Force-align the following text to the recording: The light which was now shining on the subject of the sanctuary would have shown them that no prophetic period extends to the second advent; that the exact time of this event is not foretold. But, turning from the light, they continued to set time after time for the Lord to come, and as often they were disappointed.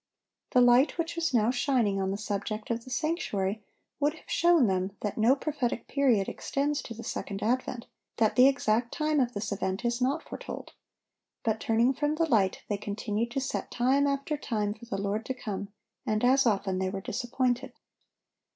The 0.53 0.61
light 0.61 0.97
which 0.97 1.15
was 1.15 1.31
now 1.31 1.51
shining 1.51 2.01
on 2.01 2.09
the 2.09 2.17
subject 2.17 2.71
of 2.71 2.83
the 2.83 2.89
sanctuary 2.89 3.63
would 3.99 4.15
have 4.15 4.27
shown 4.27 4.65
them 4.65 4.97
that 5.01 5.15
no 5.15 5.35
prophetic 5.35 5.87
period 5.87 6.27
extends 6.27 6.81
to 6.81 6.95
the 6.95 7.03
second 7.03 7.43
advent; 7.43 7.85
that 8.17 8.35
the 8.35 8.47
exact 8.47 8.91
time 8.91 9.19
of 9.19 9.33
this 9.35 9.51
event 9.51 9.85
is 9.85 10.01
not 10.01 10.23
foretold. 10.23 10.73
But, 11.43 11.59
turning 11.59 11.93
from 11.93 12.15
the 12.15 12.25
light, 12.25 12.63
they 12.67 12.77
continued 12.77 13.29
to 13.29 13.39
set 13.41 13.69
time 13.69 14.07
after 14.07 14.37
time 14.37 14.73
for 14.73 14.85
the 14.85 14.97
Lord 14.97 15.23
to 15.27 15.35
come, 15.35 15.71
and 16.03 16.23
as 16.23 16.47
often 16.47 16.79
they 16.79 16.89
were 16.89 16.99
disappointed. 17.01 17.73